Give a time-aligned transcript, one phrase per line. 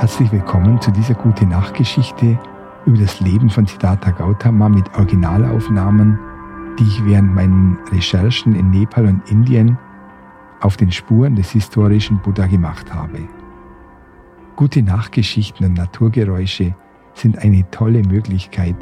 [0.00, 2.38] Herzlich willkommen zu dieser gute Nachtgeschichte
[2.86, 6.18] über das Leben von Siddhartha Gautama mit Originalaufnahmen,
[6.78, 9.76] die ich während meinen Recherchen in Nepal und Indien
[10.62, 13.28] auf den Spuren des historischen Buddha gemacht habe.
[14.56, 16.74] Gute Nachtgeschichten und Naturgeräusche
[17.12, 18.76] sind eine tolle Möglichkeit,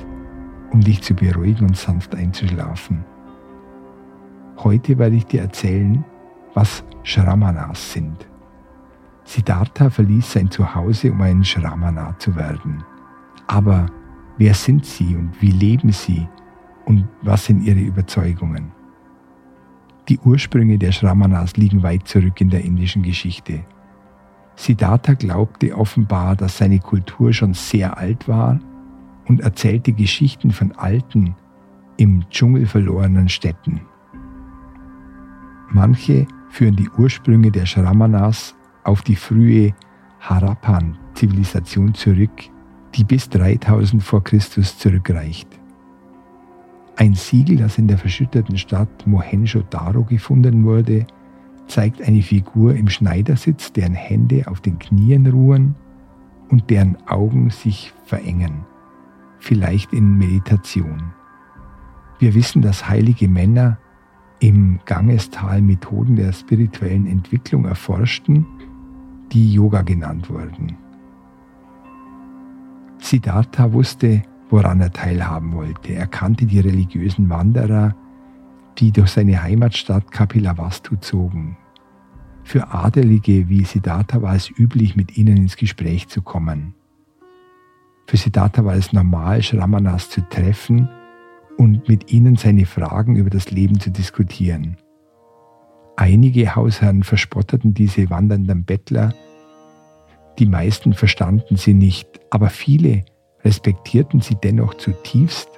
[0.71, 3.05] um dich zu beruhigen und sanft einzuschlafen.
[4.59, 6.05] Heute werde ich dir erzählen,
[6.55, 8.29] was Shramanas sind.
[9.29, 12.83] Siddhartha verließ sein Zuhause, um ein Shramana zu werden.
[13.47, 13.85] Aber
[14.39, 16.27] wer sind sie und wie leben sie
[16.87, 18.73] und was sind ihre Überzeugungen?
[20.09, 23.63] Die Ursprünge der Shramanas liegen weit zurück in der indischen Geschichte.
[24.57, 28.59] Siddhartha glaubte offenbar, dass seine Kultur schon sehr alt war
[29.27, 31.37] und erzählte Geschichten von alten,
[31.99, 33.83] im Dschungel verlorenen Städten.
[35.69, 38.55] Manche führen die Ursprünge der Shramanas
[38.89, 39.75] auf die frühe
[40.21, 42.31] Harappan-Zivilisation zurück,
[42.95, 45.47] die bis 3000 vor Christus zurückreicht.
[46.97, 51.07] Ein Siegel, das in der verschütteten Stadt Mohenjo-Daro gefunden wurde,
[51.67, 55.75] zeigt eine Figur im Schneidersitz, deren Hände auf den Knien ruhen
[56.49, 58.65] und deren Augen sich verengen,
[59.39, 61.13] vielleicht in Meditation.
[62.19, 63.79] Wir wissen, dass heilige Männer
[64.41, 68.47] im Gangestal Methoden der spirituellen Entwicklung erforschten
[69.33, 70.77] die Yoga genannt wurden.
[72.99, 75.93] Siddhartha wusste, woran er teilhaben wollte.
[75.93, 77.95] Er kannte die religiösen Wanderer,
[78.79, 81.57] die durch seine Heimatstadt Kapilavastu zogen.
[82.45, 86.75] Für Adelige wie Siddhartha war es üblich, mit ihnen ins Gespräch zu kommen.
[88.07, 90.89] Für Siddhartha war es normal, Shramanas zu treffen
[91.59, 94.79] und mit ihnen seine Fragen über das Leben zu diskutieren.
[96.01, 99.13] Einige Hausherren verspotteten diese wandernden Bettler,
[100.39, 103.05] die meisten verstanden sie nicht, aber viele
[103.43, 105.49] respektierten sie dennoch zutiefst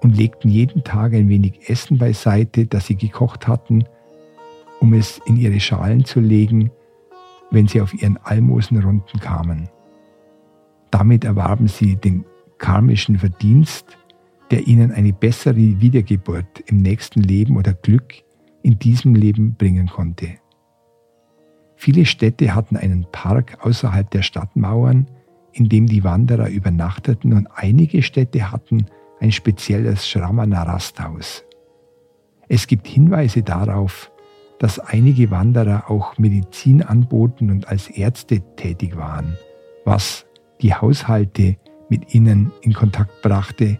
[0.00, 3.84] und legten jeden Tag ein wenig Essen beiseite, das sie gekocht hatten,
[4.80, 6.72] um es in ihre Schalen zu legen,
[7.52, 9.68] wenn sie auf ihren Almosenrunden kamen.
[10.90, 12.24] Damit erwarben sie den
[12.58, 13.96] karmischen Verdienst,
[14.50, 18.24] der ihnen eine bessere Wiedergeburt im nächsten Leben oder Glück
[18.62, 20.28] in diesem Leben bringen konnte.
[21.76, 25.06] Viele Städte hatten einen Park außerhalb der Stadtmauern,
[25.52, 28.86] in dem die Wanderer übernachteten und einige Städte hatten
[29.20, 31.44] ein spezielles Shramana-Rasthaus.
[32.48, 34.10] Es gibt Hinweise darauf,
[34.58, 39.36] dass einige Wanderer auch Medizin anboten und als Ärzte tätig waren,
[39.84, 40.26] was
[40.60, 41.56] die Haushalte
[41.88, 43.78] mit ihnen in Kontakt brachte,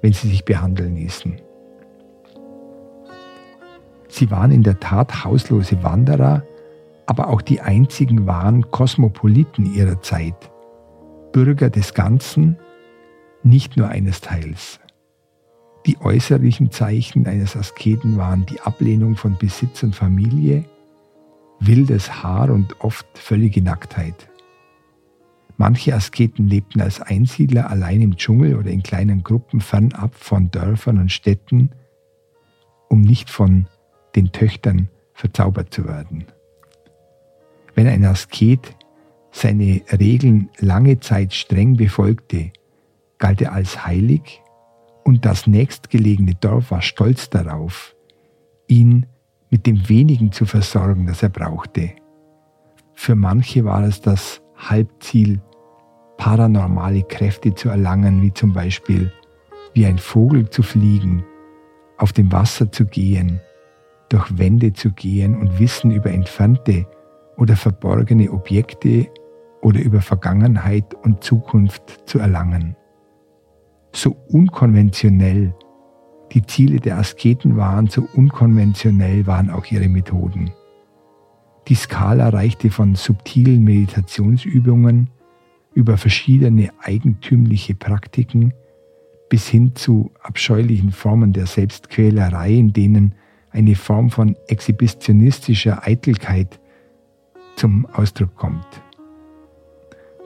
[0.00, 1.40] wenn sie sich behandeln ließen.
[4.16, 6.42] Sie waren in der Tat hauslose Wanderer,
[7.04, 10.50] aber auch die einzigen wahren Kosmopoliten ihrer Zeit,
[11.32, 12.56] Bürger des Ganzen,
[13.42, 14.80] nicht nur eines Teils.
[15.84, 20.64] Die äußerlichen Zeichen eines Asketen waren die Ablehnung von Besitz und Familie,
[21.60, 24.30] wildes Haar und oft völlige Nacktheit.
[25.58, 30.96] Manche Asketen lebten als Einsiedler allein im Dschungel oder in kleinen Gruppen fernab von Dörfern
[30.96, 31.68] und Städten,
[32.88, 33.66] um nicht von
[34.16, 36.24] den Töchtern verzaubert zu werden.
[37.74, 38.74] Wenn ein Asket
[39.30, 42.52] seine Regeln lange Zeit streng befolgte,
[43.18, 44.42] galt er als heilig
[45.04, 47.94] und das nächstgelegene Dorf war stolz darauf,
[48.66, 49.06] ihn
[49.50, 51.90] mit dem wenigen zu versorgen, das er brauchte.
[52.94, 55.40] Für manche war es das Halbziel,
[56.16, 59.12] paranormale Kräfte zu erlangen, wie zum Beispiel
[59.74, 61.24] wie ein Vogel zu fliegen,
[61.98, 63.40] auf dem Wasser zu gehen
[64.08, 66.86] durch Wände zu gehen und Wissen über entfernte
[67.36, 69.08] oder verborgene Objekte
[69.62, 72.76] oder über Vergangenheit und Zukunft zu erlangen.
[73.92, 75.54] So unkonventionell
[76.32, 80.50] die Ziele der Asketen waren, so unkonventionell waren auch ihre Methoden.
[81.68, 85.10] Die Skala reichte von subtilen Meditationsübungen
[85.74, 88.54] über verschiedene eigentümliche Praktiken
[89.28, 93.14] bis hin zu abscheulichen Formen der Selbstquälerei, in denen
[93.56, 96.60] eine Form von exhibitionistischer Eitelkeit
[97.56, 98.66] zum Ausdruck kommt.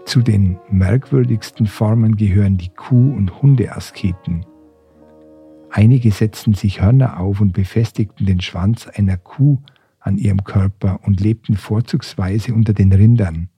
[0.05, 4.44] Zu den merkwürdigsten Formen gehören die Kuh- und Hundeasketen.
[5.71, 9.59] Einige setzten sich Hörner auf und befestigten den Schwanz einer Kuh
[10.00, 13.49] an ihrem Körper und lebten vorzugsweise unter den Rindern,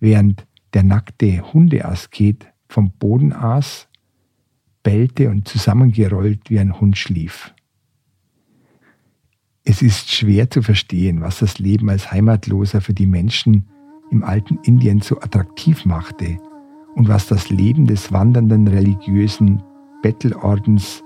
[0.00, 0.44] während
[0.74, 3.88] der nackte Hundeasket vom Boden aß,
[4.82, 7.54] bellte und zusammengerollt wie ein Hund schlief.
[9.70, 13.66] Es ist schwer zu verstehen, was das Leben als Heimatloser für die Menschen
[14.10, 16.38] im alten Indien so attraktiv machte
[16.94, 19.62] und was das Leben des wandernden religiösen
[20.00, 21.04] Bettelordens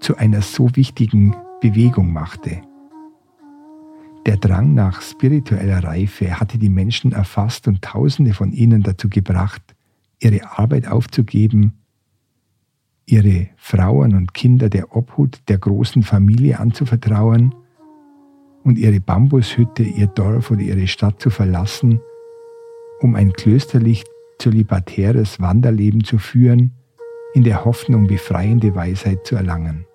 [0.00, 2.62] zu einer so wichtigen Bewegung machte.
[4.24, 9.74] Der Drang nach spiritueller Reife hatte die Menschen erfasst und Tausende von ihnen dazu gebracht,
[10.20, 11.74] ihre Arbeit aufzugeben,
[13.04, 17.54] ihre Frauen und Kinder der Obhut der großen Familie anzuvertrauen
[18.64, 22.00] und ihre Bambushütte, ihr Dorf oder ihre Stadt zu verlassen,
[23.00, 24.04] um ein klösterlich
[24.38, 26.72] zölibatäres Wanderleben zu führen,
[27.34, 29.86] in der Hoffnung, befreiende Weisheit zu erlangen.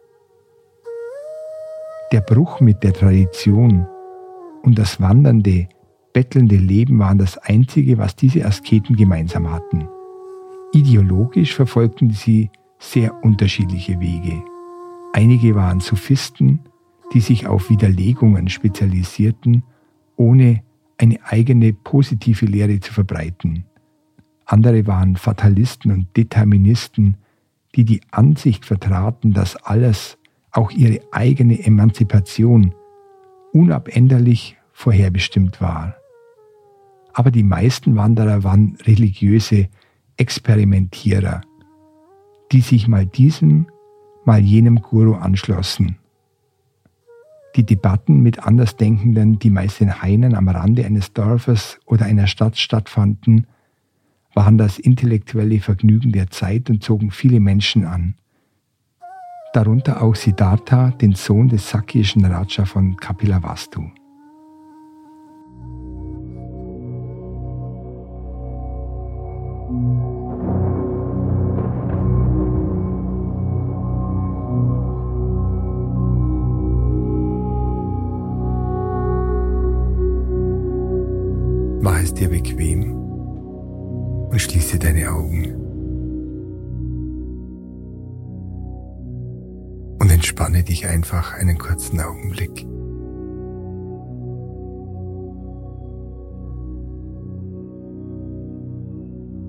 [2.12, 3.88] Der Bruch mit der Tradition
[4.64, 5.68] und das wandernde,
[6.14, 9.90] bettelnde Leben waren das Einzige, was diese Asketen gemeinsam hatten.
[10.72, 14.42] Ideologisch verfolgten sie sehr unterschiedliche Wege.
[15.14, 16.62] Einige waren Sophisten,
[17.14, 19.64] die sich auf Widerlegungen spezialisierten,
[20.16, 20.62] ohne
[20.98, 23.66] eine eigene positive Lehre zu verbreiten.
[24.46, 27.18] Andere waren Fatalisten und Deterministen,
[27.76, 30.18] die die Ansicht vertraten, dass alles,
[30.52, 32.74] auch ihre eigene Emanzipation,
[33.52, 35.96] unabänderlich vorherbestimmt war.
[37.14, 39.68] Aber die meisten Wanderer waren religiöse
[40.18, 41.42] Experimentierer,
[42.52, 43.68] die sich mal diesem,
[44.24, 45.98] mal jenem Guru anschlossen.
[47.56, 52.58] Die Debatten mit Andersdenkenden, die meist in Hainen am Rande eines Dorfes oder einer Stadt
[52.58, 53.48] stattfanden,
[54.34, 58.16] waren das intellektuelle Vergnügen der Zeit und zogen viele Menschen an.
[59.54, 63.90] Darunter auch Siddhartha, den Sohn des sakyischen Raja von Kapilavastu.
[84.76, 85.54] Schließe deine Augen.
[90.00, 92.66] Und entspanne dich einfach einen kurzen Augenblick.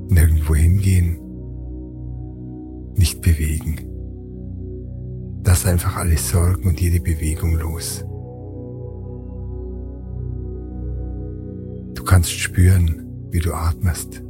[0.09, 1.19] Nirgendwo hingehen,
[2.97, 3.77] nicht bewegen.
[5.45, 8.05] Lass einfach alle Sorgen und jede Bewegung los.
[11.95, 14.23] Du kannst spüren, wie du atmest.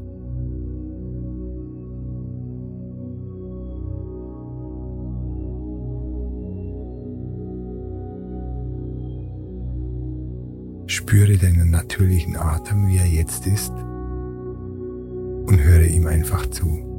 [11.16, 16.95] Spüre deinen natürlichen Atem, wie er jetzt ist, und höre ihm einfach zu.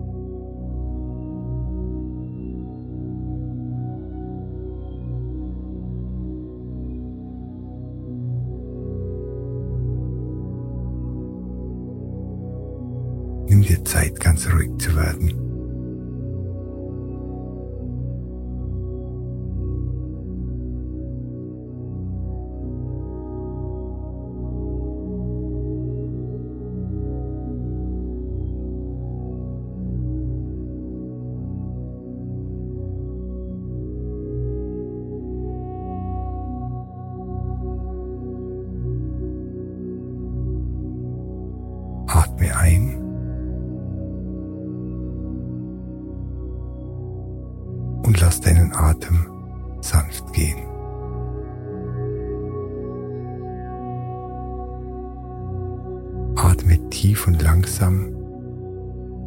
[57.27, 58.13] Tief und langsam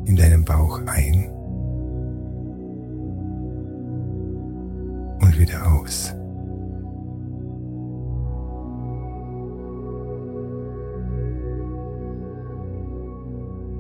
[0.07, 1.31] in deinen Bauch ein
[5.21, 6.15] und wieder aus.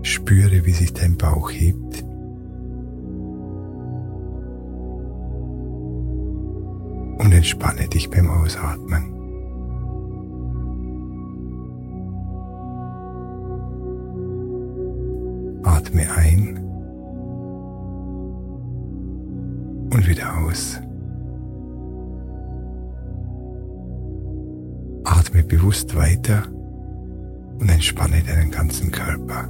[0.02, 2.02] Spüre, wie sich dein Bauch hebt
[7.18, 9.19] und entspanne dich beim Ausatmen.
[15.80, 16.58] Atme ein
[19.90, 20.78] und wieder aus.
[25.04, 26.42] Atme bewusst weiter
[27.58, 29.48] und entspanne deinen ganzen Körper.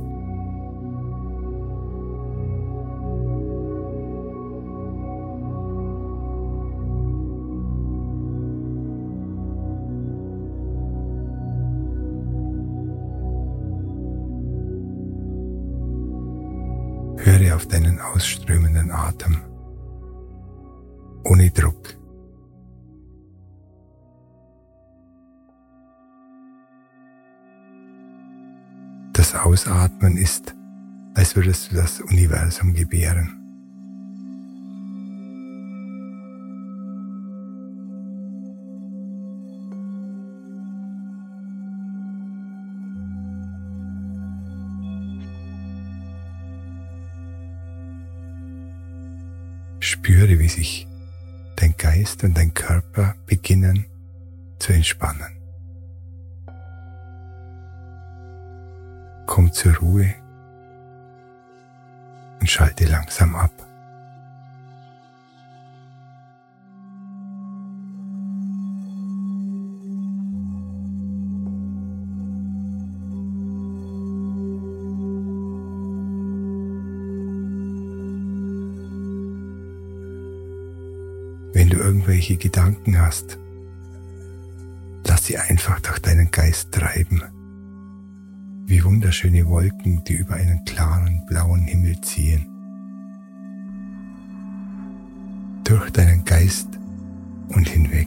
[18.21, 19.41] Ausströmenden Atem.
[21.25, 21.97] Ohne Druck.
[29.13, 30.55] das Ausatmen ist,
[31.15, 33.40] als würdest du das Universum gebären.
[49.91, 50.87] Spüre, wie sich
[51.57, 53.87] dein Geist und dein Körper beginnen
[54.61, 55.37] zu entspannen.
[59.27, 60.15] Komm zur Ruhe
[62.41, 63.53] und schalte langsam ab.
[82.21, 83.39] Irgendwelche Gedanken hast,
[85.07, 87.23] lass sie einfach durch deinen Geist treiben
[88.67, 92.47] wie wunderschöne Wolken, die über einen klaren blauen Himmel ziehen.
[95.65, 96.69] Durch deinen Geist
[97.49, 98.07] und hinweg.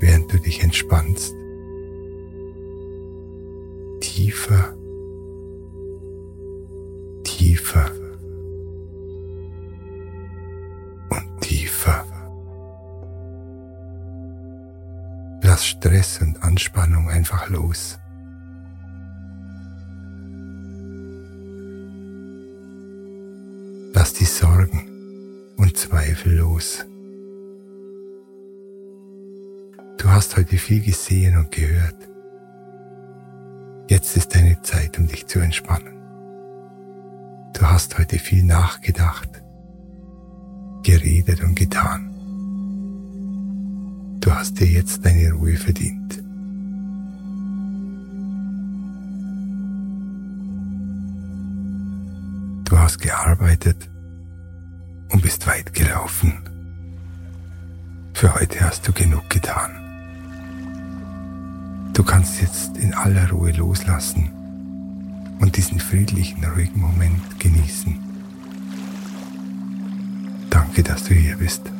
[0.00, 1.32] Während du dich entspannst,
[4.32, 4.72] tiefer,
[7.24, 7.90] tiefer
[15.42, 17.98] Lass Stress und Anspannung einfach los.
[23.92, 24.88] Lass die Sorgen
[25.58, 26.86] und Zweifel los.
[29.98, 32.11] Du hast heute viel gesehen und gehört.
[33.92, 35.92] Jetzt ist deine Zeit, um dich zu entspannen.
[37.52, 39.28] Du hast heute viel nachgedacht,
[40.82, 42.08] geredet und getan.
[44.18, 46.24] Du hast dir jetzt deine Ruhe verdient.
[52.64, 53.90] Du hast gearbeitet
[55.10, 56.32] und bist weit gelaufen.
[58.14, 59.81] Für heute hast du genug getan.
[61.92, 64.30] Du kannst jetzt in aller Ruhe loslassen
[65.40, 67.98] und diesen friedlichen, ruhigen Moment genießen.
[70.48, 71.70] Danke, dass du hier bist.